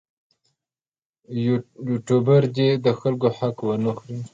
[1.89, 4.19] یوټوبر دې د خلکو حق ونه خوري.